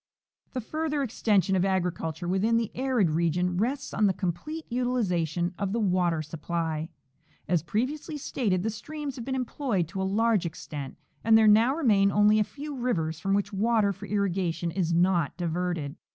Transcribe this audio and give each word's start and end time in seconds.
The 0.53 0.61
further 0.61 1.03
extension 1.03 1.55
of 1.55 1.63
agriculture 1.63 2.27
within 2.27 2.57
the 2.57 2.71
arid 2.73 3.11
region 3.11 3.57
rests 3.57 3.93
on 3.93 4.07
the 4.07 4.15
complete 4.15 4.65
utilization 4.67 5.53
of 5.59 5.73
the 5.73 5.79
water 5.79 6.23
supply. 6.23 6.89
As 7.47 7.61
previously 7.61 8.17
stated, 8.17 8.63
the 8.63 8.71
streams 8.71 9.15
have 9.17 9.25
been 9.25 9.35
employed 9.35 9.87
to 9.89 10.01
a 10.01 10.01
large 10.01 10.43
extent 10.47 10.97
and 11.23 11.37
there 11.37 11.47
now 11.47 11.75
remain 11.75 12.11
only 12.11 12.39
a 12.39 12.43
few 12.43 12.75
rivers 12.75 13.19
from 13.19 13.35
which 13.35 13.53
water 13.53 13.93
for 13.93 14.07
irrigation 14.07 14.71
is 14.71 14.91
not 14.91 15.37
diverted. 15.37 15.95